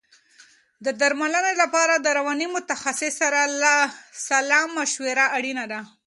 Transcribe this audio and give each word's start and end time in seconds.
د 0.85 0.87
درملنې 1.01 1.53
لپاره 1.61 1.93
د 1.97 2.07
رواني 2.17 2.47
متخصص 2.55 3.13
سره 3.21 3.39
سلا 4.27 4.61
مشوره 4.77 5.25
اړینه 5.37 5.65
ده. 5.71 5.79